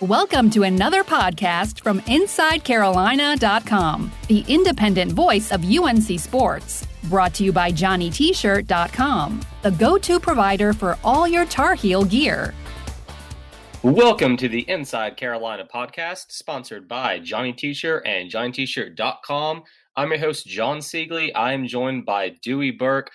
[0.00, 6.88] Welcome to another podcast from InsideCarolina.com, the independent voice of UNC Sports.
[7.04, 12.52] Brought to you by JohnnyT-shirt.com, the go-to provider for all your Tar Heel gear.
[13.84, 19.62] Welcome to the Inside Carolina podcast, sponsored by Johnny T-shirt and JohnnyT-shirt.com.
[19.94, 21.30] I'm your host, John Siegley.
[21.34, 23.10] I am joined by Dewey Burke.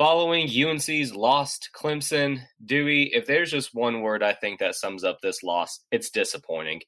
[0.00, 5.04] Following UNC's loss to Clemson, Dewey, if there's just one word I think that sums
[5.04, 6.80] up this loss, it's disappointing.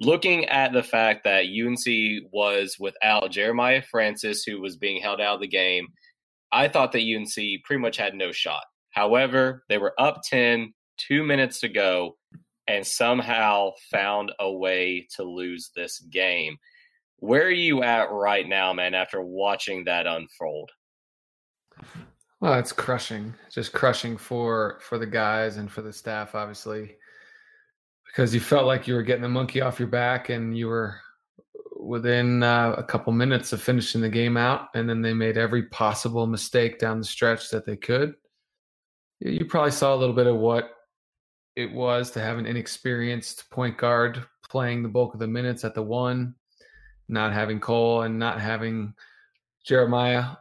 [0.00, 5.36] Looking at the fact that UNC was without Jeremiah Francis, who was being held out
[5.36, 5.86] of the game,
[6.50, 8.64] I thought that UNC pretty much had no shot.
[8.90, 12.16] However, they were up 10, two minutes to go,
[12.66, 16.56] and somehow found a way to lose this game.
[17.18, 20.72] Where are you at right now, man, after watching that unfold?
[22.40, 26.96] Well, it's crushing, just crushing for for the guys and for the staff, obviously,
[28.06, 30.96] because you felt like you were getting the monkey off your back, and you were
[31.78, 35.64] within uh, a couple minutes of finishing the game out, and then they made every
[35.64, 38.14] possible mistake down the stretch that they could.
[39.20, 40.72] You probably saw a little bit of what
[41.54, 45.74] it was to have an inexperienced point guard playing the bulk of the minutes at
[45.74, 46.34] the one,
[47.08, 48.92] not having Cole and not having
[49.66, 50.36] Jeremiah,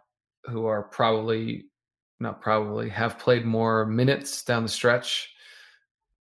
[0.45, 1.66] who are probably
[2.19, 5.30] not probably have played more minutes down the stretch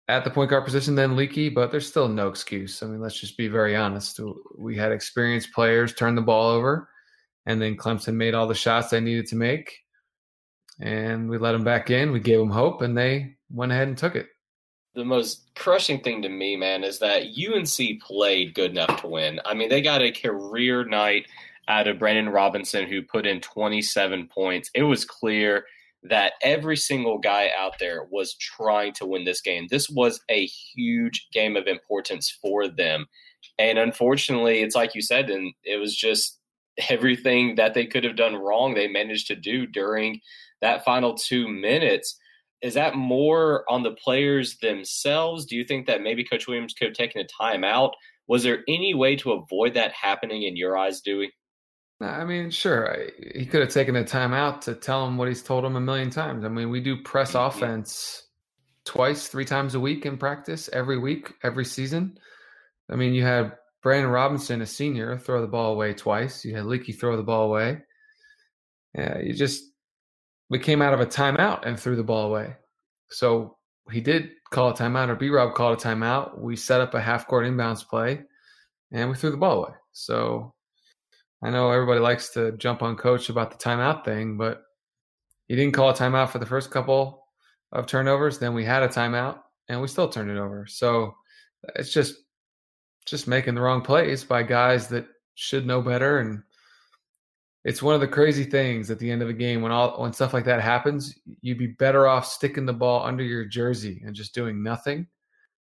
[0.09, 2.81] at the point guard position than Leaky, but there's still no excuse.
[2.81, 4.19] I mean, let's just be very honest.
[4.57, 6.89] We had experienced players turn the ball over,
[7.45, 9.73] and then Clemson made all the shots they needed to make,
[10.79, 12.11] and we let them back in.
[12.11, 14.27] We gave them hope, and they went ahead and took it.
[14.95, 19.39] The most crushing thing to me, man, is that UNC played good enough to win.
[19.45, 21.27] I mean, they got a career night
[21.67, 24.71] out of Brandon Robinson, who put in 27 points.
[24.73, 25.65] It was clear
[26.03, 29.67] that every single guy out there was trying to win this game.
[29.69, 33.07] This was a huge game of importance for them.
[33.57, 36.39] And unfortunately, it's like you said, and it was just
[36.89, 40.19] everything that they could have done wrong, they managed to do during
[40.61, 42.17] that final two minutes.
[42.61, 45.45] Is that more on the players themselves?
[45.45, 47.91] Do you think that maybe Coach Williams could have taken a timeout?
[48.27, 51.31] Was there any way to avoid that happening in your eyes, Dewey?
[51.99, 52.95] I mean, sure,
[53.33, 56.11] he could have taken a timeout to tell him what he's told him a million
[56.11, 56.45] times.
[56.45, 58.27] I mean, we do press offense
[58.85, 62.19] twice, three times a week in practice, every week, every season.
[62.89, 66.45] I mean, you had Brandon Robinson, a senior, throw the ball away twice.
[66.45, 67.79] You had Leaky throw the ball away.
[68.93, 69.63] Yeah, you just
[70.49, 72.55] we came out of a timeout and threw the ball away.
[73.09, 73.57] So
[73.91, 76.39] he did call a timeout, or B Rob called a timeout.
[76.39, 78.21] We set up a half court inbounds play,
[78.91, 79.75] and we threw the ball away.
[79.93, 80.53] So
[81.43, 84.63] I know everybody likes to jump on coach about the timeout thing, but
[85.47, 87.25] he didn't call a timeout for the first couple
[87.71, 88.39] of turnovers.
[88.39, 89.39] Then we had a timeout
[89.69, 90.65] and we still turned it over.
[90.67, 91.15] So
[91.75, 92.15] it's just
[93.05, 96.19] just making the wrong plays by guys that should know better.
[96.19, 96.43] And
[97.63, 100.13] it's one of the crazy things at the end of a game when all when
[100.13, 104.15] stuff like that happens, you'd be better off sticking the ball under your jersey and
[104.15, 105.07] just doing nothing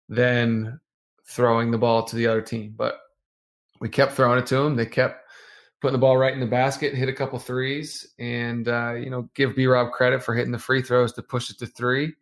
[0.09, 0.81] than
[1.29, 2.75] throwing the ball to the other team.
[2.77, 2.99] But
[3.81, 4.75] we kept throwing it to them.
[4.75, 5.28] They kept
[5.81, 9.29] putting the ball right in the basket, hit a couple threes, and uh, you know
[9.35, 12.15] give B Rob credit for hitting the free throws to push it to three,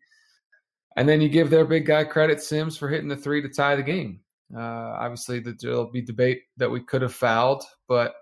[0.96, 3.76] and then you give their big guy credit Simms for hitting the three to tie
[3.76, 4.20] the game.
[4.54, 8.14] Uh, obviously, there'll be debate that we could have fouled, but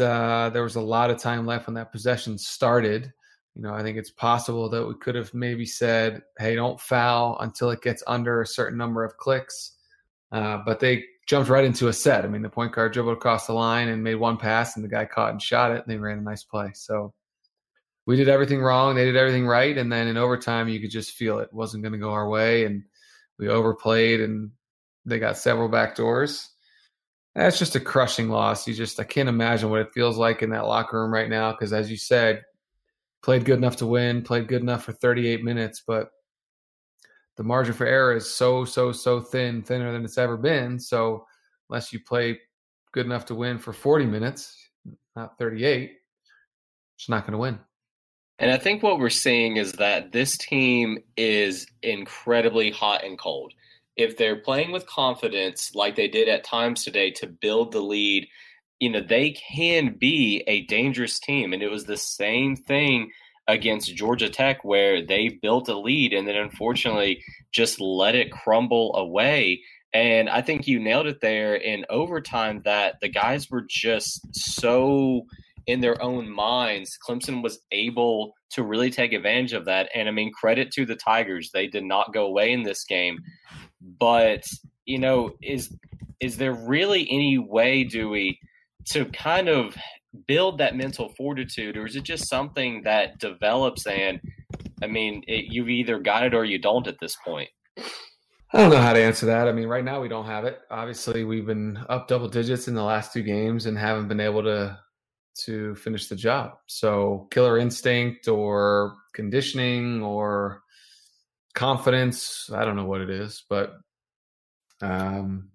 [0.00, 3.12] uh, there was a lot of time left when that possession started.
[3.54, 7.38] You know, I think it's possible that we could have maybe said, "Hey, don't foul
[7.40, 9.72] until it gets under a certain number of clicks,"
[10.32, 12.24] uh, but they jumped right into a set.
[12.24, 14.88] I mean, the point guard dribbled across the line and made one pass, and the
[14.88, 16.70] guy caught and shot it, and they ran a nice play.
[16.74, 17.12] So
[18.06, 18.94] we did everything wrong.
[18.94, 19.76] They did everything right.
[19.76, 22.64] And then in overtime, you could just feel it wasn't going to go our way.
[22.64, 22.84] And
[23.38, 24.50] we overplayed, and
[25.04, 26.48] they got several back doors.
[27.34, 28.66] That's just a crushing loss.
[28.66, 31.50] You just, I can't imagine what it feels like in that locker room right now.
[31.50, 32.42] Because as you said,
[33.22, 36.10] played good enough to win, played good enough for 38 minutes, but
[37.36, 40.78] the margin for error is so so so thin, thinner than it's ever been.
[40.78, 41.26] So
[41.68, 42.38] unless you play
[42.92, 44.56] good enough to win for 40 minutes,
[45.14, 45.92] not 38,
[46.96, 47.58] it's not going to win.
[48.38, 53.52] And I think what we're seeing is that this team is incredibly hot and cold.
[53.96, 58.28] If they're playing with confidence, like they did at times today, to build the lead,
[58.78, 61.54] you know, they can be a dangerous team.
[61.54, 63.10] And it was the same thing
[63.48, 67.22] against Georgia Tech, where they built a lead and then unfortunately
[67.52, 69.62] just let it crumble away.
[69.92, 75.26] And I think you nailed it there in overtime that the guys were just so
[75.66, 76.98] in their own minds.
[77.06, 79.88] Clemson was able to really take advantage of that.
[79.94, 81.50] And I mean, credit to the Tigers.
[81.52, 83.18] They did not go away in this game.
[83.80, 84.44] But,
[84.84, 85.74] you know, is
[86.20, 88.38] is there really any way, Dewey,
[88.86, 89.76] to kind of
[90.26, 93.86] build that mental fortitude, or is it just something that develops?
[93.86, 94.20] And
[94.82, 97.48] I mean, it, you've either got it or you don't at this point.
[98.52, 99.48] I don't know how to answer that.
[99.48, 100.60] I mean, right now we don't have it.
[100.70, 104.42] Obviously, we've been up double digits in the last two games and haven't been able
[104.44, 104.78] to
[105.44, 106.52] to finish the job.
[106.66, 110.62] So, killer instinct or conditioning or
[111.54, 113.74] confidence, I don't know what it is, but
[114.82, 115.50] um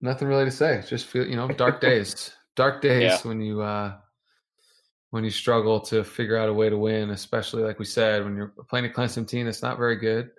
[0.00, 0.82] nothing really to say.
[0.86, 3.18] Just feel, you know, dark days dark days yeah.
[3.22, 3.94] when you uh
[5.10, 8.36] when you struggle to figure out a way to win, especially like we said, when
[8.36, 10.30] you're playing a Clemson team that's not very good.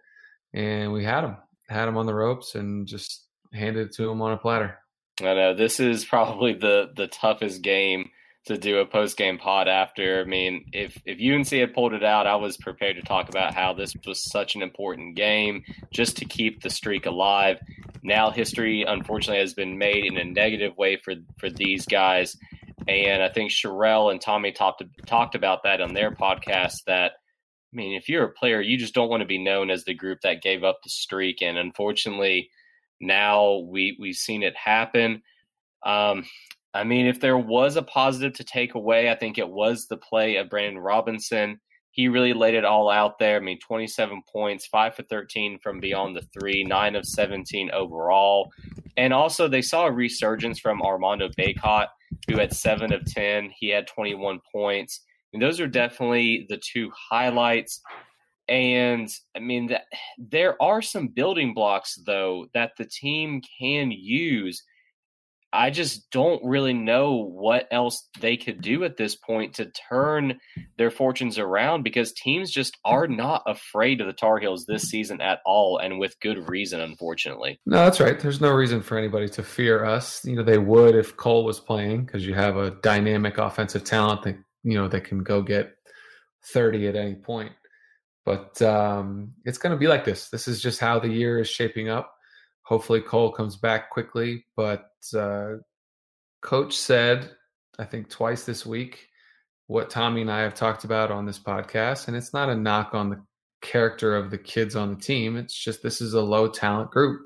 [0.54, 1.38] And we had them,
[1.70, 4.78] had them on the ropes, and just handed it to them on a platter.
[5.22, 8.12] I know this is probably the the toughest game
[8.50, 10.22] to do a post game pod after.
[10.22, 13.54] I mean, if if UNC had pulled it out, I was prepared to talk about
[13.54, 17.58] how this was such an important game just to keep the streak alive.
[18.04, 22.36] Now history unfortunately has been made in a negative way for for these guys.
[22.88, 27.14] And I think Sherrell and Tommy talked talked about that on their podcast that
[27.72, 29.94] I mean, if you're a player, you just don't want to be known as the
[29.94, 31.44] group that gave up the streak.
[31.44, 32.50] And unfortunately,
[33.00, 35.22] now we we've seen it happen.
[35.86, 36.26] Um,
[36.74, 39.98] I mean, if there was a positive to take away, I think it was the
[39.98, 41.60] play of Brandon Robinson.
[41.92, 43.38] He really laid it all out there.
[43.38, 48.52] I mean, 27 points, 5 for 13 from beyond the three, 9 of 17 overall.
[48.98, 51.88] And also, they saw a resurgence from Armando Bacot,
[52.28, 53.52] who had 7 of 10.
[53.58, 55.02] He had 21 points.
[55.34, 57.82] And those are definitely the two highlights.
[58.48, 59.76] And I mean,
[60.18, 64.64] there are some building blocks, though, that the team can use
[65.52, 70.40] I just don't really know what else they could do at this point to turn
[70.78, 75.22] their fortunes around because teams just are not afraid of the Tar Heels this season
[75.22, 77.60] at all, and with good reason, unfortunately.
[77.66, 78.20] No, that's right.
[78.20, 80.24] There's no reason for anybody to fear us.
[80.24, 84.24] You know, they would if Cole was playing because you have a dynamic offensive talent
[84.24, 85.74] that you know that can go get
[86.54, 87.54] 30 at any point.
[88.24, 90.30] But um, it's going to be like this.
[90.30, 92.14] This is just how the year is shaping up
[92.70, 94.46] Hopefully, Cole comes back quickly.
[94.56, 95.54] But uh,
[96.44, 97.32] coach said,
[97.80, 99.08] I think twice this week,
[99.66, 102.08] what Tommy and I have talked about on this podcast.
[102.08, 103.24] And it's not a knock on the
[103.64, 105.36] character of the kids on the team.
[105.36, 107.26] It's just this is a low talent group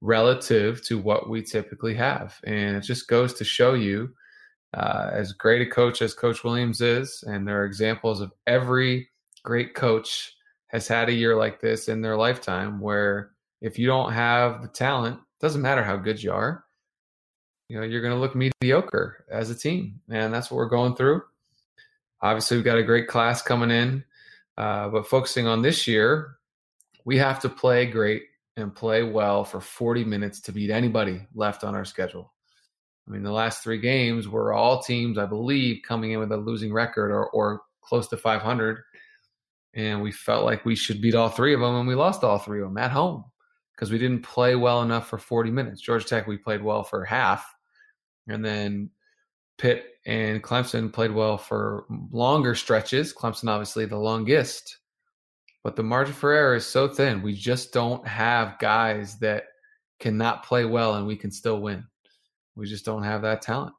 [0.00, 2.38] relative to what we typically have.
[2.44, 4.14] And it just goes to show you,
[4.74, 9.08] uh, as great a coach as Coach Williams is, and there are examples of every
[9.42, 10.32] great coach
[10.68, 14.68] has had a year like this in their lifetime where if you don't have the
[14.68, 16.64] talent, doesn't matter how good you are,
[17.68, 20.00] you know, you're going to look mediocre as a team.
[20.10, 21.22] And that's what we're going through.
[22.20, 24.04] Obviously, we've got a great class coming in,
[24.56, 26.36] uh, but focusing on this year,
[27.04, 28.22] we have to play great
[28.56, 32.32] and play well for 40 minutes to beat anybody left on our schedule.
[33.06, 36.36] I mean, the last three games were all teams, I believe, coming in with a
[36.36, 38.78] losing record or, or close to 500.
[39.74, 42.38] And we felt like we should beat all three of them, and we lost all
[42.38, 43.24] three of them at home
[43.74, 45.80] because we didn't play well enough for 40 minutes.
[45.80, 47.52] Georgia Tech, we played well for half.
[48.28, 48.90] And then
[49.58, 53.12] Pitt and Clemson played well for longer stretches.
[53.12, 54.78] Clemson, obviously, the longest.
[55.62, 57.22] But the margin for error is so thin.
[57.22, 59.44] We just don't have guys that
[59.98, 61.84] cannot play well and we can still win.
[62.54, 63.74] We just don't have that talent.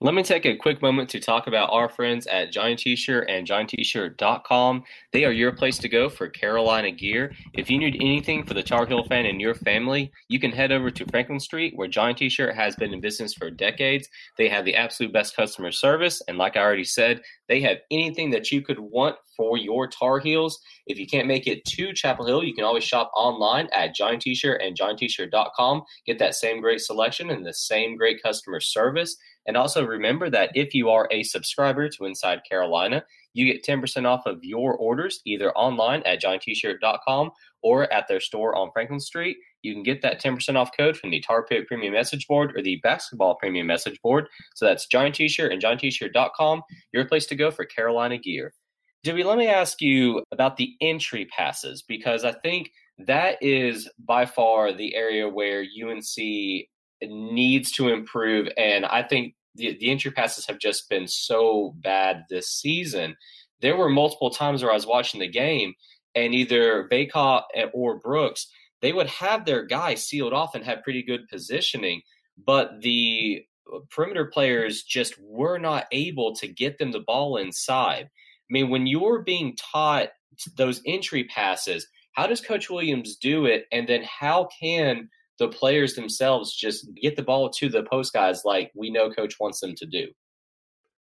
[0.00, 3.46] Let me take a quick moment to talk about our friends at Johnny T-Shirt and
[3.46, 4.82] JohnnyT-Shirt.com.
[5.12, 7.32] They are your place to go for Carolina gear.
[7.54, 10.72] If you need anything for the Tar Heel fan in your family, you can head
[10.72, 14.08] over to Franklin Street, where Johnny T-Shirt has been in business for decades.
[14.36, 18.30] They have the absolute best customer service, and like I already said, they have anything
[18.30, 20.58] that you could want for your Tar Heels.
[20.86, 24.18] If you can't make it to Chapel Hill, you can always shop online at Johnny
[24.18, 25.82] T-Shirt and JohnnyT-Shirt.com.
[26.04, 29.16] Get that same great selection and the same great customer service.
[29.46, 34.06] And also remember that if you are a subscriber to Inside Carolina, you get 10%
[34.06, 37.30] off of your orders either online at johnnyt-shirt.com
[37.62, 39.36] or at their store on Franklin Street.
[39.62, 42.62] You can get that 10% off code from the Tar Pit Premium Message Board or
[42.62, 44.26] the Basketball Premium Message Board.
[44.54, 48.54] So that's Johnny T-Shirt and johnnyt-shirt.com, your place to go for Carolina gear.
[49.02, 54.24] Dewey, let me ask you about the entry passes because I think that is by
[54.24, 56.66] far the area where UNC
[57.10, 58.48] needs to improve.
[58.56, 63.16] And I think the, the entry passes have just been so bad this season.
[63.60, 65.74] There were multiple times where I was watching the game,
[66.14, 67.42] and either Bacot
[67.72, 68.46] or Brooks,
[68.82, 72.02] they would have their guy sealed off and have pretty good positioning,
[72.44, 78.04] but the uh, perimeter players just were not able to get them the ball inside.
[78.04, 80.08] I mean, when you're being taught
[80.56, 83.66] those entry passes, how does Coach Williams do it?
[83.72, 85.08] And then how can
[85.38, 89.34] the players themselves just get the ball to the post guys like we know coach
[89.40, 90.08] wants them to do.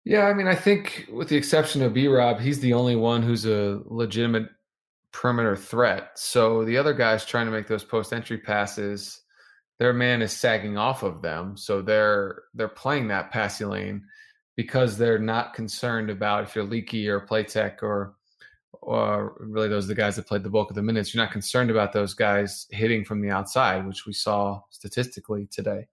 [0.04, 3.22] Yeah, I mean, I think with the exception of B Rob, he's the only one
[3.22, 4.48] who's a legitimate
[5.12, 6.10] perimeter threat.
[6.16, 9.20] So the other guys trying to make those post entry passes,
[9.78, 11.56] their man is sagging off of them.
[11.56, 14.04] So they're they're playing that passing lane
[14.56, 18.16] because they're not concerned about if you're Leaky or Platek or
[18.82, 21.14] or really those are the guys that played the bulk of the minutes.
[21.14, 25.86] You're not concerned about those guys hitting from the outside, which we saw statistically today.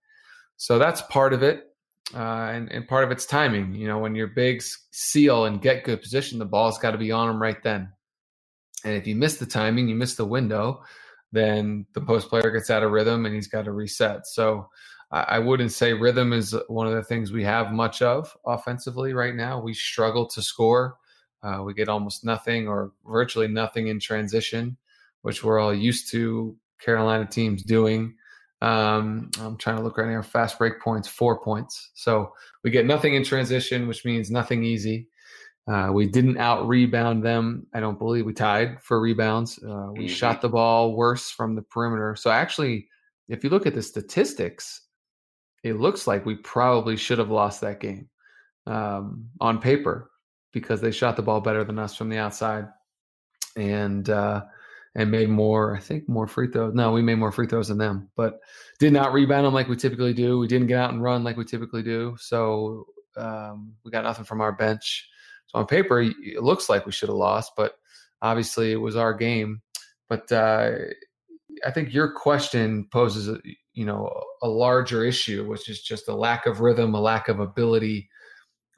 [0.56, 1.68] So that's part of it.
[2.12, 3.72] Uh, and, and part of it's timing.
[3.72, 7.12] You know, when your bigs seal and get good position, the ball's got to be
[7.12, 7.92] on them right then.
[8.84, 10.82] And if you miss the timing, you miss the window,
[11.30, 14.26] then the post player gets out of rhythm and he's got to reset.
[14.26, 14.68] So
[15.12, 19.12] I, I wouldn't say rhythm is one of the things we have much of offensively
[19.12, 19.60] right now.
[19.60, 20.96] We struggle to score
[21.42, 24.76] uh, we get almost nothing or virtually nothing in transition,
[25.22, 28.14] which we're all used to Carolina teams doing.
[28.62, 30.20] Um, I'm trying to look right now.
[30.22, 31.90] Fast break points, four points.
[31.94, 32.32] So
[32.62, 35.08] we get nothing in transition, which means nothing easy.
[35.70, 37.66] Uh, we didn't out rebound them.
[37.72, 39.58] I don't believe we tied for rebounds.
[39.58, 40.06] Uh, we mm-hmm.
[40.08, 42.16] shot the ball worse from the perimeter.
[42.16, 42.88] So actually,
[43.28, 44.82] if you look at the statistics,
[45.62, 48.08] it looks like we probably should have lost that game
[48.66, 50.09] um, on paper
[50.52, 52.66] because they shot the ball better than us from the outside
[53.56, 54.42] and uh,
[54.94, 56.74] and made more, I think, more free throws.
[56.74, 58.40] No, we made more free throws than them, but
[58.78, 60.38] did not rebound them like we typically do.
[60.38, 62.16] We didn't get out and run like we typically do.
[62.18, 65.08] So um, we got nothing from our bench.
[65.46, 67.74] So on paper, it looks like we should have lost, but
[68.22, 69.62] obviously it was our game.
[70.08, 70.72] But uh,
[71.64, 73.38] I think your question poses, a,
[73.72, 74.10] you know,
[74.42, 78.09] a larger issue, which is just a lack of rhythm, a lack of ability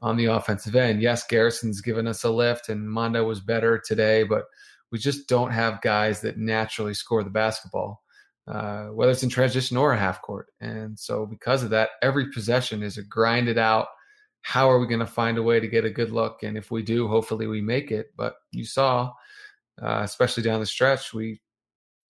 [0.03, 1.01] on the offensive end.
[1.01, 4.45] Yes, Garrison's given us a lift, and Mondo was better today, but
[4.91, 8.03] we just don't have guys that naturally score the basketball,
[8.49, 10.49] uh, whether it's in transition or a half court.
[10.61, 13.87] And so, because of that, every possession is a grinded out.
[14.43, 16.43] How are we going to find a way to get a good look?
[16.43, 18.09] And if we do, hopefully we make it.
[18.17, 19.13] But you saw,
[19.81, 21.41] uh, especially down the stretch, we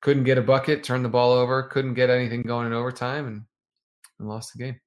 [0.02, 3.42] couldn't get a bucket, turned the ball over, couldn't get anything going in overtime, and,
[4.20, 4.80] and lost the game.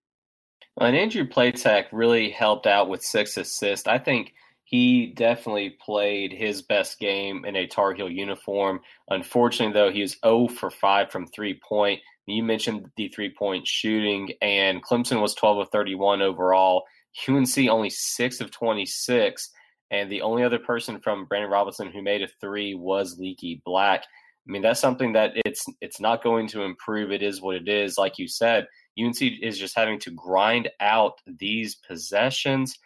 [0.81, 3.87] And Andrew Platek really helped out with six assists.
[3.87, 4.33] I think
[4.65, 8.81] he definitely played his best game in a Tar Heel uniform.
[9.11, 12.01] Unfortunately, though, he was 0 for 5 from three point.
[12.27, 16.85] You mentioned the three point shooting, and Clemson was 12 of 31 overall.
[17.29, 19.51] UNC only 6 of 26.
[19.91, 24.05] And the only other person from Brandon Robinson who made a three was Leaky Black.
[24.05, 27.13] I mean, that's something that it's it's not going to improve.
[27.13, 27.99] It is what it is.
[27.99, 28.67] Like you said,
[28.99, 32.79] UNC is just having to grind out these possessions.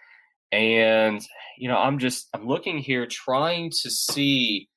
[0.53, 1.21] And,
[1.59, 4.69] you know, I'm just, I'm looking here trying to see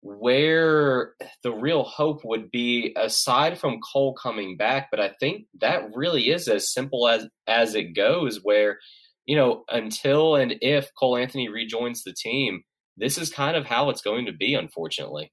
[0.00, 4.88] where the real hope would be aside from Cole coming back.
[4.90, 8.78] But I think that really is as simple as, as it goes, where,
[9.26, 12.62] you know, until and if Cole Anthony rejoins the team,
[12.96, 15.32] this is kind of how it's going to be, unfortunately.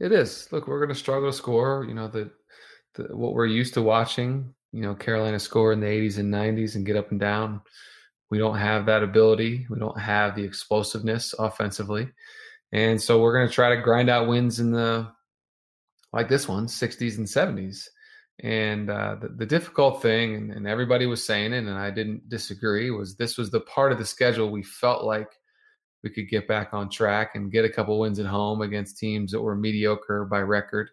[0.00, 0.48] It is.
[0.50, 1.86] Look, we're going to struggle to score.
[1.88, 2.30] You know, the,
[2.94, 6.74] the what we're used to watching you know Carolina score in the 80s and 90s
[6.74, 7.60] and get up and down.
[8.30, 9.66] We don't have that ability.
[9.70, 12.08] We don't have the explosiveness offensively,
[12.72, 15.08] and so we're going to try to grind out wins in the
[16.12, 17.86] like this one, 60s and 70s.
[18.42, 22.28] And uh, the, the, difficult thing, and, and everybody was saying it, and I didn't
[22.28, 25.28] disagree, was this was the part of the schedule we felt like
[26.02, 29.32] we could get back on track and get a couple wins at home against teams
[29.32, 30.90] that were mediocre by record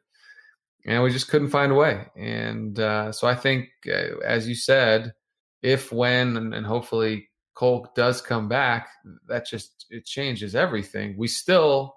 [0.85, 2.05] and we just couldn't find a way.
[2.15, 5.13] And uh, so I think, uh, as you said,
[5.61, 8.89] if, when, and, and, hopefully Cole does come back,
[9.27, 11.15] that just it changes everything.
[11.17, 11.95] We still,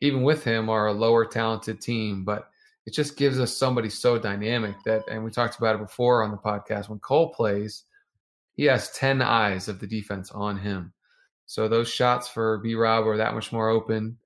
[0.00, 2.48] even with him, are a lower talented team, but
[2.86, 6.30] it just gives us somebody so dynamic that, and we talked about it before on
[6.30, 6.88] the podcast.
[6.88, 7.84] When Cole plays,
[8.54, 10.92] he has ten eyes of the defense on him.
[11.46, 14.18] So those shots for B Rob are that much more open.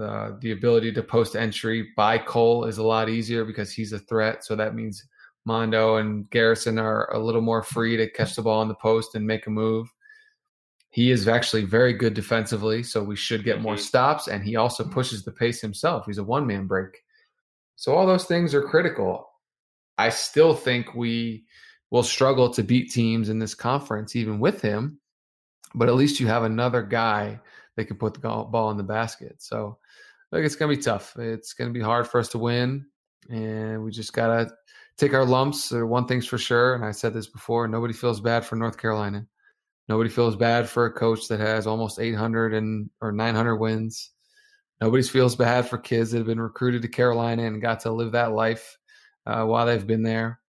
[0.00, 3.98] Uh, the ability to post entry by Cole is a lot easier because he's a
[3.98, 4.44] threat.
[4.44, 5.04] So that means
[5.44, 9.14] Mondo and Garrison are a little more free to catch the ball in the post
[9.14, 9.88] and make a move.
[10.90, 13.82] He is actually very good defensively, so we should get more mm-hmm.
[13.82, 14.28] stops.
[14.28, 16.04] And he also pushes the pace himself.
[16.06, 17.02] He's a one man break.
[17.76, 19.28] So all those things are critical.
[19.98, 21.44] I still think we
[21.90, 25.00] will struggle to beat teams in this conference, even with him.
[25.74, 27.40] But at least you have another guy
[27.76, 29.36] that can put the ball in the basket.
[29.42, 29.78] So,
[30.30, 31.16] look, it's going to be tough.
[31.18, 32.86] It's going to be hard for us to win,
[33.30, 34.54] and we just got to
[34.96, 35.70] take our lumps.
[35.72, 39.26] One thing's for sure, and I said this before: nobody feels bad for North Carolina.
[39.88, 44.10] Nobody feels bad for a coach that has almost 800 and or 900 wins.
[44.80, 48.12] Nobody feels bad for kids that have been recruited to Carolina and got to live
[48.12, 48.78] that life
[49.26, 50.40] uh, while they've been there.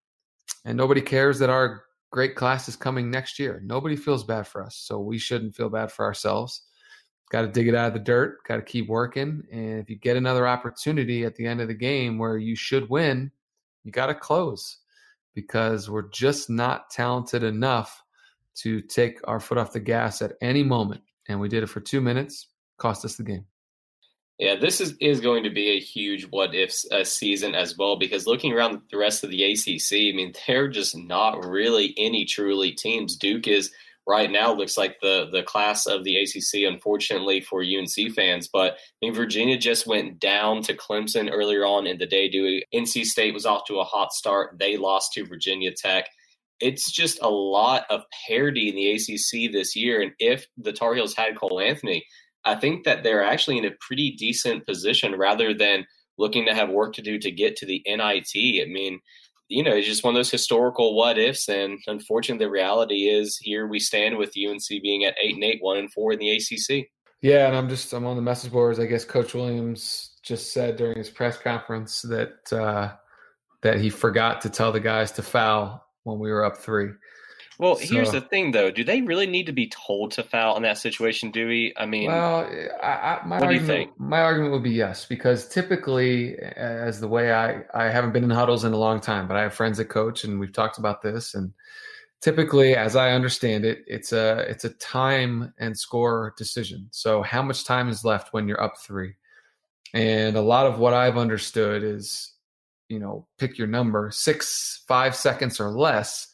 [0.65, 3.61] And nobody cares that our great class is coming next year.
[3.63, 6.63] Nobody feels bad for us, so we shouldn't feel bad for ourselves.
[7.33, 8.43] Got to dig it out of the dirt.
[8.43, 9.43] Got to keep working.
[9.51, 12.87] And if you get another opportunity at the end of the game where you should
[12.91, 13.31] win,
[13.83, 14.77] you got to close
[15.33, 18.03] because we're just not talented enough
[18.57, 21.01] to take our foot off the gas at any moment.
[21.27, 23.45] And we did it for two minutes, cost us the game.
[24.37, 27.95] Yeah, this is, is going to be a huge what if uh, season as well
[27.95, 32.25] because looking around the rest of the ACC, I mean, they're just not really any
[32.25, 33.15] truly teams.
[33.15, 33.71] Duke is
[34.07, 38.49] right now looks like the the class of the ACC, unfortunately for UNC fans.
[38.51, 42.29] But I mean, Virginia just went down to Clemson earlier on in the day.
[42.29, 44.57] Dewey NC State was off to a hot start.
[44.59, 46.05] They lost to Virginia Tech.
[46.59, 50.01] It's just a lot of parity in the ACC this year.
[50.01, 52.05] And if the Tar Heels had Cole Anthony,
[52.45, 55.85] I think that they're actually in a pretty decent position rather than
[56.17, 58.61] looking to have work to do to get to the NIT.
[58.61, 58.99] I mean,
[59.49, 61.49] you know, it's just one of those historical what ifs.
[61.49, 65.61] And unfortunately, the reality is here we stand with UNC being at eight and eight,
[65.61, 66.87] one and four in the ACC.
[67.21, 68.79] Yeah, and I'm just I'm on the message boards.
[68.79, 72.93] I guess Coach Williams just said during his press conference that uh,
[73.61, 76.89] that he forgot to tell the guys to foul when we were up three.
[77.59, 78.71] Well, so, here's the thing, though.
[78.71, 81.73] Do they really need to be told to foul in that situation, Dewey?
[81.77, 82.49] I mean, well,
[82.81, 83.99] I, I, my what argument, do you think?
[83.99, 88.29] My argument would be yes, because typically, as the way I, I haven't been in
[88.29, 91.01] huddles in a long time, but I have friends that coach, and we've talked about
[91.01, 91.35] this.
[91.35, 91.53] And
[92.21, 96.87] typically, as I understand it, it's a it's a time and score decision.
[96.91, 99.13] So, how much time is left when you're up three?
[99.93, 102.33] And a lot of what I've understood is,
[102.89, 106.29] you know, pick your number, six, five seconds or less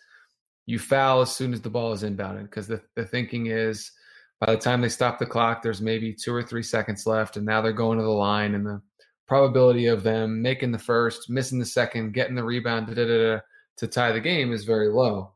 [0.70, 3.92] you foul as soon as the ball is inbounded because the, the thinking is
[4.40, 7.46] by the time they stop the clock, there's maybe two or three seconds left, and
[7.46, 8.80] now they're going to the line, and the
[9.28, 14.20] probability of them making the first, missing the second, getting the rebound to tie the
[14.20, 15.32] game is very low.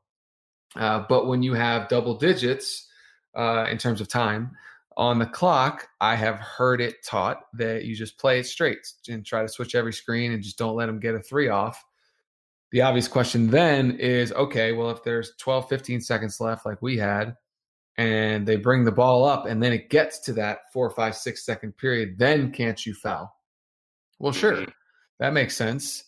[0.75, 2.87] Uh, but when you have double digits
[3.35, 4.51] uh, in terms of time
[4.97, 9.25] on the clock, I have heard it taught that you just play it straight and
[9.25, 11.83] try to switch every screen and just don't let them get a three off
[12.73, 16.97] the obvious question then is okay, well, if there's 12, 15 seconds left, like we
[16.97, 17.37] had,
[17.99, 21.45] and they bring the ball up and then it gets to that four, five, six
[21.45, 23.31] second period, then can't you foul?
[24.17, 24.71] Well, sure, mm-hmm.
[25.19, 26.05] that makes sense.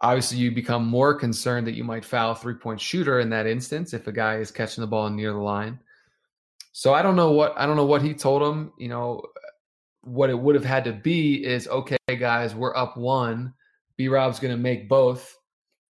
[0.00, 3.92] Obviously, you become more concerned that you might foul three point shooter in that instance
[3.92, 5.80] if a guy is catching the ball near the line.
[6.70, 8.72] So I don't know what I don't know what he told him.
[8.78, 9.22] You know,
[10.02, 13.54] what it would have had to be is okay, guys, we're up one.
[13.96, 15.37] B Rob's going to make both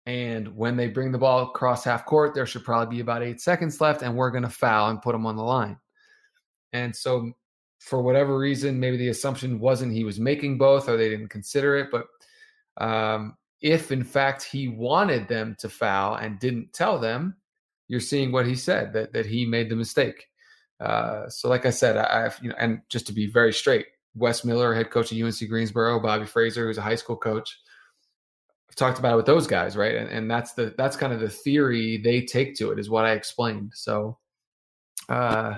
[0.06, 3.40] and when they bring the ball across half court, there should probably be about eight
[3.40, 5.78] seconds left, and we're going to foul and put them on the line.
[6.72, 7.32] And so,
[7.78, 11.76] for whatever reason, maybe the assumption wasn't he was making both or they didn't consider
[11.76, 11.88] it.
[11.90, 12.06] But
[12.84, 17.36] um, if in fact he wanted them to foul and didn't tell them,
[17.88, 20.26] you're seeing what he said that that he made the mistake.
[20.80, 23.86] Uh, so, like I said, I, have you know, and just to be very straight,
[24.14, 27.58] Wes Miller, head coach at UNC Greensboro, Bobby Frasor, who's a high school coach
[28.68, 29.94] I've talked about it with those guys, right?
[29.94, 33.04] And, and that's the that's kind of the theory they take to it is what
[33.04, 33.72] I explained.
[33.74, 34.18] So
[35.08, 35.54] uh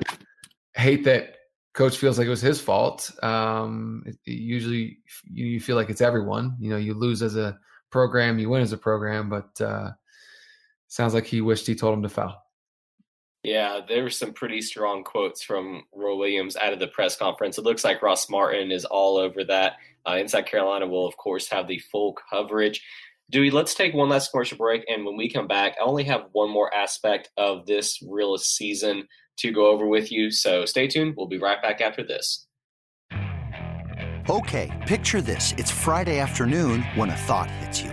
[0.74, 1.36] hate that
[1.72, 3.10] coach feels like it was his fault.
[3.22, 6.56] Um it, it usually you, you feel like it's everyone.
[6.60, 7.58] You know, you lose as a
[7.90, 9.92] program, you win as a program, but uh
[10.88, 12.45] sounds like he wished he told him to foul.
[13.46, 17.58] Yeah, there were some pretty strong quotes from Roy Williams out of the press conference.
[17.58, 19.74] It looks like Ross Martin is all over that.
[20.04, 22.84] Uh, Inside Carolina will, of course, have the full coverage.
[23.30, 24.84] Dewey, let's take one last commercial break.
[24.88, 29.06] And when we come back, I only have one more aspect of this real season
[29.36, 30.32] to go over with you.
[30.32, 31.14] So stay tuned.
[31.16, 32.48] We'll be right back after this.
[34.28, 35.54] Okay, picture this.
[35.56, 37.92] It's Friday afternoon when a thought hits you.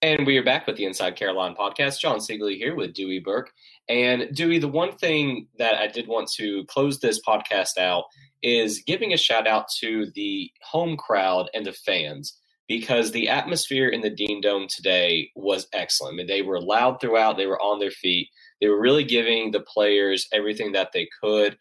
[0.00, 1.98] And we are back with the Inside Carolina podcast.
[1.98, 3.50] John Seiglie here with Dewey Burke.
[3.88, 8.04] And Dewey, the one thing that I did want to close this podcast out
[8.40, 13.88] is giving a shout out to the home crowd and the fans because the atmosphere
[13.88, 16.14] in the Dean Dome today was excellent.
[16.14, 18.28] I mean, they were loud throughout, they were on their feet,
[18.60, 21.58] they were really giving the players everything that they could.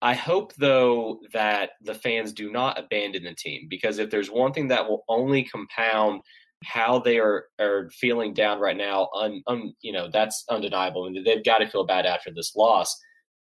[0.00, 4.52] I hope, though, that the fans do not abandon the team because if there's one
[4.52, 6.22] thing that will only compound
[6.64, 11.04] how they are are feeling down right now, un, un, you know, that's undeniable.
[11.04, 12.94] I mean, they've got to feel bad after this loss.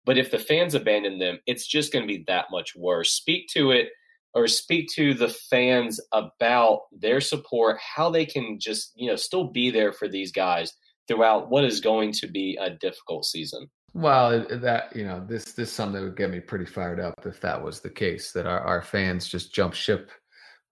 [0.04, 3.12] But if the fans abandon them, it's just going to be that much worse.
[3.12, 3.90] Speak to it
[4.34, 9.44] or speak to the fans about their support, how they can just, you know, still
[9.44, 10.72] be there for these guys
[11.06, 13.68] throughout what is going to be a difficult season.
[13.94, 17.40] Well, that you know, this this something that would get me pretty fired up if
[17.42, 18.32] that was the case.
[18.32, 20.10] That our, our fans just jump ship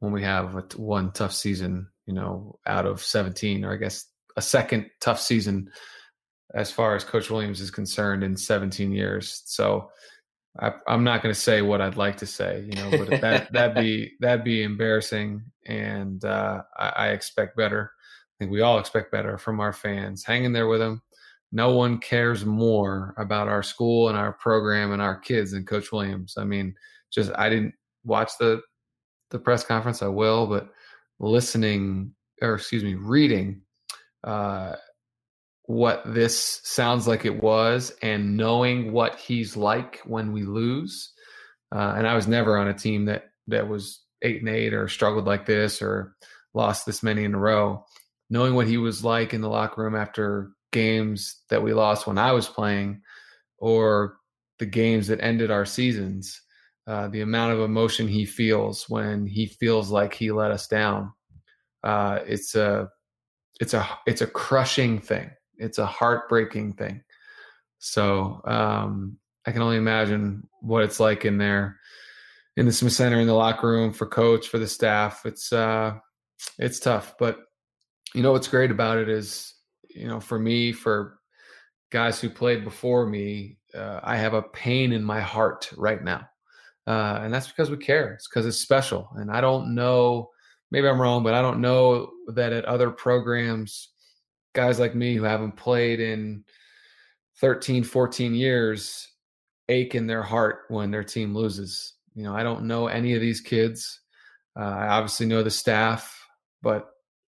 [0.01, 4.07] when we have a, one tough season, you know, out of seventeen, or I guess
[4.37, 5.71] a second tough season
[6.55, 9.43] as far as Coach Williams is concerned in 17 years.
[9.47, 9.91] So
[10.59, 13.53] I, am not going to say what I'd like to say, you know, but that
[13.53, 17.93] that'd be that'd be embarrassing, and uh, I, I, expect better.
[17.93, 20.25] I think we all expect better from our fans.
[20.25, 21.03] Hanging there with them.
[21.53, 25.93] No one cares more about our school and our program and our kids than Coach
[25.93, 26.35] Williams.
[26.37, 26.75] I mean,
[27.13, 28.61] just I didn't watch the
[29.31, 30.03] the press conference.
[30.03, 30.69] I will, but
[31.19, 32.13] listening
[32.43, 33.63] or excuse me, reading
[34.25, 34.75] uh,
[35.67, 41.13] what this sounds like it was and knowing what he's like when we lose.
[41.73, 44.89] Uh, and I was never on a team that that was eight and eight or
[44.89, 46.15] struggled like this or
[46.55, 47.85] lost this many in a row.
[48.29, 52.19] Knowing what he was like in the locker room after games that we lost when
[52.19, 53.03] I was playing,
[53.59, 54.17] or
[54.59, 56.41] the games that ended our seasons,
[56.91, 61.13] uh, the amount of emotion he feels when he feels like he let us down,
[61.85, 62.89] uh, it's a
[63.61, 67.03] it's a it's a crushing thing it's a heartbreaking thing.
[67.79, 71.79] So um, I can only imagine what it's like in there,
[72.57, 75.25] in the Smith Center, in the locker room for coach, for the staff.
[75.25, 75.95] It's uh,
[76.59, 77.39] it's tough, but
[78.15, 79.55] you know what's great about it is,
[79.95, 81.19] you know, for me, for
[81.93, 86.27] guys who played before me, uh, I have a pain in my heart right now,
[86.87, 88.15] uh, and that's because we care.
[88.15, 90.31] It's because it's special, and I don't know.
[90.71, 93.89] Maybe I'm wrong, but I don't know that at other programs
[94.55, 96.45] guys like me who haven't played in
[97.41, 99.09] 13, 14 years
[99.69, 101.95] ache in their heart when their team loses.
[102.15, 104.01] You know, I don't know any of these kids.
[104.59, 106.27] Uh, I obviously know the staff,
[106.63, 106.89] but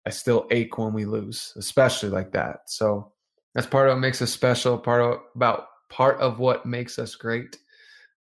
[0.06, 2.60] I still ache when we lose, especially like that.
[2.66, 3.12] So
[3.54, 4.78] that's part of what makes us special.
[4.78, 7.58] Part of about part of what makes us great.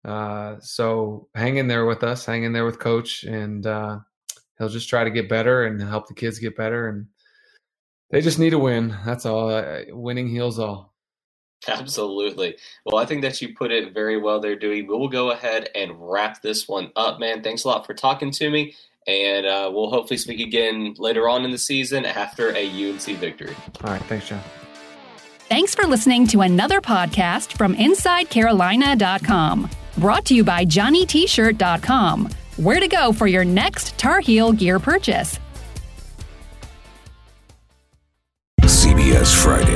[0.04, 3.98] Uh, so hang in there with us, hang in there with Coach, and uh,
[4.58, 6.88] he'll just try to get better and help the kids get better.
[6.88, 7.06] And
[8.10, 8.96] they just need a win.
[9.04, 9.50] That's all.
[9.50, 10.94] Uh, winning heals all.
[11.68, 12.56] Absolutely.
[12.84, 14.82] Well, I think that you put it very well there, Dewey.
[14.82, 17.42] We'll go ahead and wrap this one up, man.
[17.42, 18.76] Thanks a lot for talking to me.
[19.06, 23.54] And uh, we'll hopefully speak again later on in the season after a UNC victory.
[23.84, 24.02] All right.
[24.04, 24.42] Thanks, John.
[25.48, 29.70] Thanks for listening to another podcast from InsideCarolina.com.
[29.98, 32.30] Brought to you by JohnnyT-shirt.com.
[32.56, 35.38] Where to go for your next Tar Heel gear purchase.
[38.62, 39.75] CBS Friday.